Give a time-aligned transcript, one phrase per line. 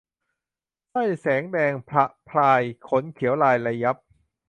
[0.91, 3.97] สร้อยแสงแดง พะพราย ขนเขียวลายระยับ